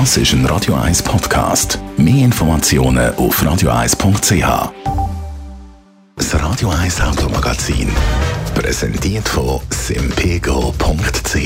Das 0.00 0.16
ist 0.16 0.32
ein 0.32 0.44
Radio 0.46 0.74
1 0.74 1.04
Podcast. 1.04 1.78
Mehr 1.96 2.24
Informationen 2.24 3.14
auf 3.14 3.40
radio1.ch. 3.40 4.72
Das 6.16 6.34
Radio 6.34 6.70
1 6.70 7.00
Automagazin. 7.00 7.88
Präsentiert 8.56 9.28
von 9.28 9.60
simpego.ch. 9.70 11.36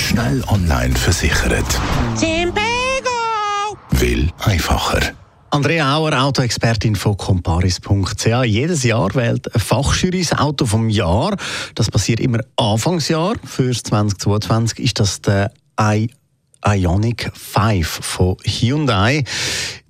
Schnell 0.00 0.42
online 0.48 0.96
versichert. 0.96 1.80
Simpego! 2.16 2.58
Will 3.92 4.32
einfacher. 4.40 5.12
Andrea 5.50 5.96
Auer, 5.96 6.24
Autoexpertin 6.24 6.96
von 6.96 7.16
comparis.ch. 7.16 8.26
Jedes 8.46 8.82
Jahr 8.82 9.14
wählt 9.14 9.54
eine 9.54 9.62
Fachjury 9.62 10.26
das 10.28 10.36
Auto 10.36 10.66
vom 10.66 10.88
Jahr. 10.88 11.36
Das 11.76 11.88
passiert 11.88 12.18
immer 12.18 12.40
Anfangsjahr. 12.56 13.36
Für 13.44 13.70
2022 13.70 14.80
ist 14.80 14.98
das 14.98 15.20
der 15.20 15.52
I 15.80 16.10
Ionic 16.68 17.30
5 17.32 17.86
von 17.86 18.36
Hyundai. 18.44 19.22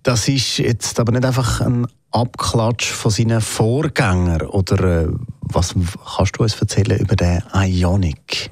Das 0.03 0.29
ist 0.29 0.59
jetzt 0.59 1.01
aber 1.01 1.12
nicht 1.12 1.25
einfach 1.25 1.62
ein 1.62 1.87
Abklatsch 2.11 2.93
von 2.93 3.11
seinen 3.11 3.41
Vorgängern. 3.41 4.43
Oder 4.43 5.05
äh, 5.05 5.09
was 5.41 5.75
kannst 6.16 6.37
du 6.37 6.43
uns 6.43 6.61
erzählen 6.61 6.99
über 6.99 7.16
den 7.16 7.43
Ionic? 7.55 8.51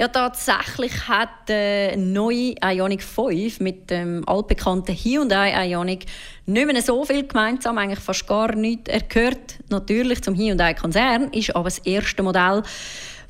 Ja, 0.00 0.06
tatsächlich 0.06 1.08
hat 1.08 1.48
der 1.48 1.96
neue 1.96 2.54
Ionic 2.62 3.02
5 3.02 3.58
mit 3.58 3.90
dem 3.90 4.22
altbekannten 4.28 4.94
Hyundai 4.94 5.68
Ionic 5.68 6.06
nicht 6.46 6.66
mehr 6.66 6.80
so 6.80 7.04
viel 7.04 7.26
gemeinsam, 7.26 7.78
eigentlich 7.78 7.98
fast 7.98 8.28
gar 8.28 8.54
nichts. 8.54 8.88
Er 8.88 9.00
gehört 9.00 9.58
natürlich 9.68 10.22
zum 10.22 10.36
Hyundai-Konzern, 10.36 11.32
ist 11.32 11.56
aber 11.56 11.64
das 11.64 11.78
erste 11.78 12.22
Modell 12.22 12.62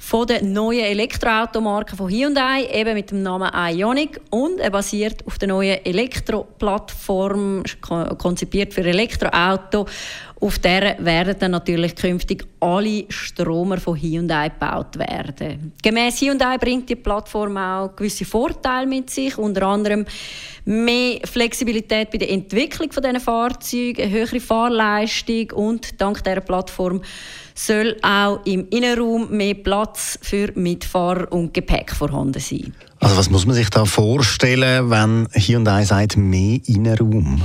von 0.00 0.28
der 0.28 0.44
neuen 0.44 0.84
Elektroautomarke 0.84 1.96
von 1.96 2.08
Hyundai, 2.08 2.66
eben 2.72 2.94
mit 2.94 3.10
dem 3.10 3.22
Namen 3.22 3.50
Ioniq 3.52 4.20
und 4.30 4.60
er 4.60 4.70
basiert 4.70 5.26
auf 5.26 5.38
der 5.38 5.48
neuen 5.48 5.84
Elektroplattform, 5.84 7.64
konzipiert 8.16 8.72
für 8.72 8.84
Elektroauto. 8.84 9.86
Auf 10.40 10.60
der 10.60 11.04
werden 11.04 11.34
dann 11.40 11.50
natürlich 11.50 11.96
künftig 11.96 12.46
alle 12.60 13.06
Stromer 13.08 13.78
von 13.78 14.00
Hyundai 14.00 14.50
gebaut 14.50 14.96
werden. 14.96 15.72
Gemäß 15.82 16.20
Hyundai 16.20 16.58
bringt 16.58 16.88
die 16.88 16.94
Plattform 16.94 17.56
auch 17.56 17.96
gewisse 17.96 18.24
Vorteile 18.24 18.86
mit 18.86 19.10
sich, 19.10 19.36
unter 19.36 19.66
anderem 19.66 20.06
mehr 20.64 21.18
Flexibilität 21.24 22.12
bei 22.12 22.18
der 22.18 22.30
Entwicklung 22.30 22.92
von 22.92 23.02
diesen 23.02 23.20
Fahrzeugen, 23.20 24.02
eine 24.02 24.12
höhere 24.12 24.38
Fahrleistung 24.38 25.50
und 25.52 26.00
dank 26.00 26.22
dieser 26.22 26.40
Plattform 26.40 27.02
soll 27.58 27.96
auch 28.02 28.40
im 28.44 28.68
Innenraum 28.70 29.30
mehr 29.30 29.54
Platz 29.54 30.18
für 30.22 30.52
Mitfahrer 30.54 31.30
und 31.32 31.52
Gepäck 31.52 31.92
vorhanden 31.92 32.40
sein. 32.40 32.72
Also 33.00 33.16
was 33.16 33.30
muss 33.30 33.46
man 33.46 33.56
sich 33.56 33.68
da 33.68 33.84
vorstellen, 33.84 34.90
wenn 34.90 35.28
Hyundai 35.32 35.84
sagt, 35.84 36.16
mehr 36.16 36.60
Innenraum? 36.66 37.42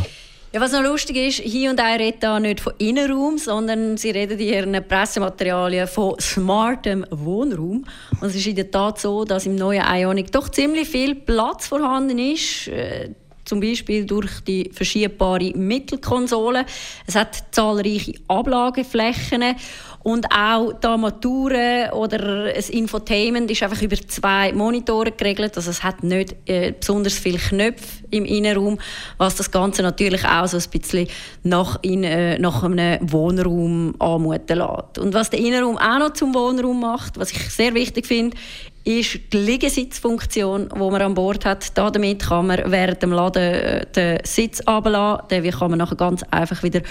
Ja, 0.52 0.62
was 0.62 0.72
noch 0.72 0.84
lustig 0.84 1.16
ist, 1.18 1.40
hier 1.40 1.72
und 1.72 1.80
da 1.80 1.94
redet 1.94 2.22
da 2.22 2.40
nicht 2.40 2.60
von 2.60 2.74
Innenraum, 2.78 3.40
sondern 3.40 3.98
sie 3.98 4.12
reden 4.12 4.38
in 4.38 4.48
ihren 4.48 4.88
Pressematerialien 4.88 5.88
von 5.88 6.16
smartem 6.20 7.08
Wohnraum. 7.10 7.84
Und 8.22 8.28
es 8.28 8.36
ist 8.36 8.46
in 8.46 8.56
der 8.56 8.70
Tat 8.70 9.00
so, 9.00 9.26
dass 9.26 9.48
im 9.48 9.56
neuen 9.56 9.82
Ionic 9.84 10.32
doch 10.32 10.50
ziemlich 10.50 10.88
viel 10.88 11.16
Platz 11.16 11.66
vorhanden 11.66 12.20
ist. 12.20 12.68
Äh, 12.68 13.10
zum 13.46 13.60
Beispiel 13.60 14.06
durch 14.06 14.42
die 14.42 14.70
verschiebbare 14.74 15.52
Mittelkonsole. 15.56 16.66
Es 17.08 17.16
hat 17.16 17.44
zahlreiche 17.52 18.14
Ablageflächen 18.28 19.56
und 20.04 20.26
auch 20.32 20.74
die 20.74 20.86
Armaturen 20.86 21.92
oder 21.92 22.52
das 22.54 22.70
Infotainment 22.70 23.50
ist 23.50 23.64
einfach 23.64 23.82
über 23.82 23.96
zwei 23.96 24.52
Monitore 24.52 25.12
geregelt. 25.12 25.56
Also 25.56 25.72
es 25.72 25.82
hat 25.82 26.04
nicht 26.04 26.36
äh, 26.46 26.74
besonders 26.78 27.14
viele 27.14 27.38
Knöpfe 27.38 28.04
im 28.12 28.26
Innenraum, 28.26 28.80
was 29.18 29.36
das 29.36 29.50
Ganze 29.50 29.82
natürlich 29.82 30.26
auch 30.26 30.48
so 30.48 30.58
ein 30.58 30.64
bisschen 30.70 31.08
nach, 31.44 31.80
in, 31.82 32.04
äh, 32.04 32.38
nach 32.38 32.64
einem 32.64 33.00
Wohnraum 33.12 33.96
anmuten 34.00 34.58
lässt. 34.58 35.00
Und 35.00 35.14
was 35.14 35.30
der 35.30 35.40
Innenraum 35.40 35.78
auch 35.78 36.00
noch 36.00 36.14
zum 36.14 36.36
Wohnraum 36.36 36.82
macht, 36.82 37.18
was 37.18 37.32
ich 37.32 37.50
sehr 37.50 37.74
wichtig 37.74 38.06
finde, 38.06 38.36
ist 38.84 39.20
die 39.32 39.38
Liegesitzfunktion, 39.38 40.70
die 40.70 40.80
man 40.80 41.02
an 41.02 41.14
Bord 41.14 41.46
hat. 41.46 41.78
Damit 41.78 42.24
kann 42.24 42.48
man 42.48 42.60
während 42.66 43.02
dem 43.02 43.12
Laden 43.12 43.42
äh, 43.42 43.86
den 43.86 44.20
Sitz 44.26 44.60
abladen. 44.62 45.28
Den 45.30 45.52
kann 45.52 45.70
man 45.70 45.80
nachher 45.80 45.96
ganz 45.96 46.24
einfach 46.32 46.64
wieder 46.64 46.82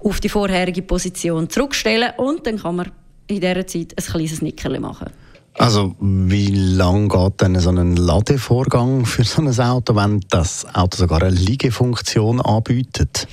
auf 0.00 0.20
die 0.20 0.28
vorherige 0.28 0.82
Position 0.82 1.50
zurückstellen 1.50 2.12
und 2.16 2.46
dann 2.46 2.58
kann 2.58 2.76
man 2.76 2.92
in 3.26 3.40
dieser 3.40 3.66
Zeit 3.66 3.94
ein 3.96 4.04
kleines 4.04 4.40
Nickerli 4.42 4.80
machen. 4.80 5.10
Also 5.58 5.94
wie 6.00 6.50
lange 6.50 7.08
geht 7.08 7.42
denn 7.42 7.60
so 7.60 7.70
ein 7.70 7.96
Ladevorgang 7.96 9.04
für 9.04 9.24
so 9.24 9.42
ein 9.42 9.60
Auto, 9.60 9.94
wenn 9.94 10.20
das 10.30 10.66
Auto 10.74 10.96
sogar 10.96 11.22
eine 11.22 11.30
Liegefunktion 11.30 12.40
anbietet? 12.40 13.28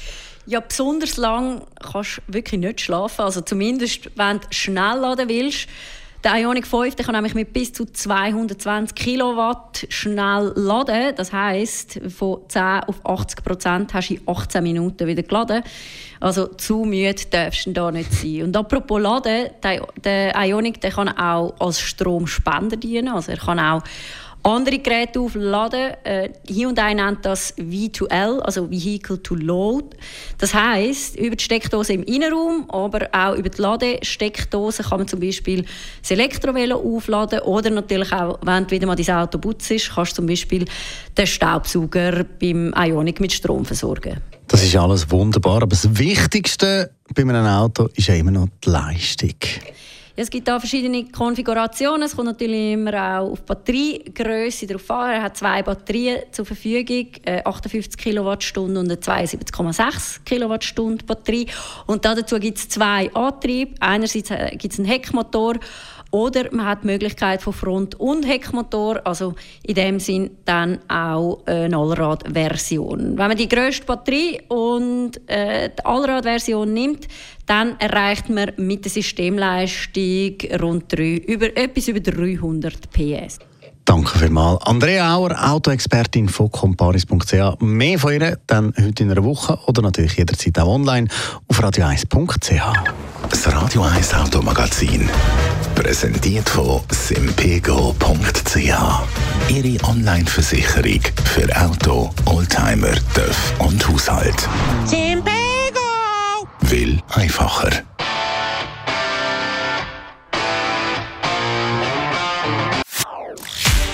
Ja, 0.45 0.59
besonders 0.59 1.15
lang 1.15 1.61
kannst 1.79 2.21
du 2.27 2.33
wirklich 2.33 2.59
nicht 2.59 2.81
schlafen. 2.81 3.21
Also 3.21 3.41
zumindest, 3.41 4.09
wenn 4.15 4.39
du 4.39 4.47
schnell 4.49 4.97
laden 4.99 5.29
willst, 5.29 5.67
der 6.23 6.35
Ioniq 6.35 6.67
5 6.67 6.95
der 6.95 7.05
kann 7.05 7.15
nämlich 7.15 7.33
mit 7.33 7.53
bis 7.53 7.71
zu 7.71 7.85
220 7.85 8.93
Kilowatt 8.93 9.85
schnell 9.89 10.51
laden. 10.55 11.13
Das 11.15 11.31
heißt, 11.31 12.01
von 12.09 12.41
10 12.47 12.61
auf 12.87 13.05
80 13.05 13.43
Prozent 13.43 13.93
hast 13.93 14.09
du 14.09 14.15
in 14.15 14.21
18 14.25 14.61
Minuten 14.61 15.07
wieder 15.07 15.23
geladen. 15.23 15.63
Also 16.19 16.47
zu 16.47 16.83
müde 16.83 17.25
darfst 17.29 17.67
du 17.67 17.71
da 17.71 17.91
nicht 17.91 18.11
sein. 18.11 18.43
Und 18.43 18.57
apropos 18.57 19.01
Laden, 19.01 19.49
der, 19.63 19.87
der 20.03 20.35
Ioniq 20.35 20.81
der 20.81 20.91
kann 20.91 21.09
auch 21.09 21.53
als 21.59 21.79
Stromspender 21.79 22.75
dienen. 22.75 23.07
Also 23.07 23.31
er 23.31 23.37
kann 23.37 23.59
auch 23.59 23.81
andere 24.43 24.79
Geräte 24.79 25.19
aufladen. 25.19 25.93
Äh, 26.03 26.29
Hyundai 26.47 26.93
nennt 26.93 27.25
das 27.25 27.55
V2L, 27.57 28.39
also 28.39 28.69
Vehicle 28.69 29.21
to 29.21 29.35
Load. 29.35 29.87
Das 30.37 30.53
heißt, 30.53 31.17
über 31.17 31.35
die 31.35 31.43
Steckdose 31.43 31.93
im 31.93 32.03
Innenraum, 32.03 32.69
aber 32.69 33.09
auch 33.11 33.35
über 33.35 33.49
die 33.49 33.61
Ladesteckdose 33.61 34.83
kann 34.83 34.99
man 34.99 35.07
zum 35.07 35.19
Beispiel 35.19 35.65
das 36.01 36.11
Elektrovelo 36.11 36.77
aufladen 36.77 37.39
oder 37.41 37.69
natürlich 37.69 38.11
auch, 38.13 38.39
wenn 38.41 38.65
du 38.65 38.71
wieder 38.71 38.87
mal 38.87 38.95
dein 38.95 39.15
Auto 39.15 39.37
putzt, 39.37 39.69
kannst 39.93 40.11
du 40.11 40.15
zum 40.15 40.27
Beispiel 40.27 40.65
den 41.17 41.27
Staubsauger 41.27 42.23
beim 42.39 42.73
Ionic 42.75 43.19
mit 43.19 43.33
Strom 43.33 43.65
versorgen. 43.65 44.17
Das 44.47 44.63
ist 44.63 44.75
alles 44.75 45.09
wunderbar, 45.11 45.57
aber 45.57 45.67
das 45.67 45.97
Wichtigste 45.97 46.91
bei 47.13 47.21
einem 47.21 47.45
Auto 47.45 47.87
ist 47.93 48.07
ja 48.07 48.15
immer 48.15 48.31
noch 48.31 48.47
die 48.65 48.69
Leistung. 48.69 49.35
Es 50.21 50.29
gibt 50.29 50.49
da 50.49 50.59
verschiedene 50.59 51.05
Konfigurationen. 51.05 52.01
Es 52.01 52.13
kommt 52.13 52.27
natürlich 52.27 52.73
immer 52.73 52.93
auch 52.93 53.31
auf 53.31 53.41
Batteriegröße 53.43 54.67
drauf 54.67 54.91
an. 54.91 55.11
Er 55.11 55.23
hat 55.23 55.37
zwei 55.37 55.63
Batterien 55.63 56.23
zur 56.33 56.45
Verfügung, 56.45 57.07
58 57.45 57.93
äh, 57.93 58.03
Kilowattstunden 58.03 58.75
und 58.75 58.91
eine 58.91 58.99
72,6 58.99 60.25
Kilowattstunden 60.25 61.07
Batterie. 61.07 61.47
Und 61.87 62.03
dazu 62.03 62.37
gibt 62.37 62.57
es 62.57 62.67
zwei 62.67 63.09
Antriebe. 63.13 63.75
Einerseits 63.79 64.29
äh, 64.31 64.57
gibt 64.57 64.73
es 64.73 64.79
einen 64.79 64.89
Heckmotor 64.89 65.53
oder 66.11 66.53
man 66.53 66.65
hat 66.65 66.83
die 66.83 66.87
Möglichkeit 66.87 67.41
von 67.41 67.53
Front- 67.53 67.95
und 67.95 68.27
Heckmotor, 68.27 69.01
also 69.05 69.35
in 69.63 69.75
dem 69.75 69.99
Sinn 69.99 70.31
dann 70.45 70.79
auch 70.87 71.41
eine 71.45 71.77
Allradversion. 71.77 73.17
Wenn 73.17 73.27
man 73.27 73.37
die 73.37 73.49
grösste 73.49 73.85
Batterie 73.85 74.41
und 74.47 75.11
äh, 75.27 75.69
die 75.69 75.85
Allradversion 75.85 76.73
nimmt, 76.73 77.07
dann 77.45 77.79
erreicht 77.79 78.29
man 78.29 78.51
mit 78.57 78.85
der 78.85 78.91
Systemleistung 78.91 80.37
rund 80.61 80.91
drei, 80.91 81.15
über, 81.27 81.55
etwas 81.57 81.87
über 81.87 81.99
300 81.99 82.91
PS. 82.91 83.39
Danke 83.89 84.19
vielmals. 84.19 84.61
Andrea 84.67 85.15
Auer, 85.15 85.51
Autoexpertin 85.51 86.29
von 86.29 86.51
comparis.ch. 86.51 87.59
Mehr 87.59 87.97
von 87.97 88.13
ihr 88.13 88.37
dann 88.45 88.71
heute 88.79 89.01
in 89.01 89.09
einer 89.09 89.23
Woche 89.23 89.57
oder 89.65 89.81
natürlich 89.81 90.15
jederzeit 90.15 90.59
auch 90.59 90.67
online 90.67 91.07
auf 91.47 91.59
radio1.ch. 91.59 92.61
Das 93.31 93.51
Radio 93.51 93.81
1 93.81 94.13
Automagazin. 94.13 95.09
Präsentiert 95.79 96.49
von 96.49 96.81
simpego.ch. 96.91 98.57
Ihre 99.47 99.87
Online-Versicherung 99.87 100.99
für 101.23 101.47
Auto, 101.55 102.13
Oldtimer, 102.25 102.95
TÜV 103.13 103.53
und 103.59 103.87
Haushalt. 103.87 104.35
Simpego! 104.83 105.29
Will 106.63 107.01
einfacher. 107.07 107.69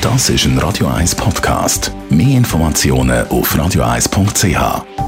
Das 0.01 0.30
ist 0.31 0.45
ein 0.45 0.57
Radio 0.57 0.88
1 0.88 1.13
Podcast. 1.13 1.92
Mehr 2.10 2.38
Informationen 2.38 3.27
auf 3.27 3.56
radio1.ch. 3.56 5.05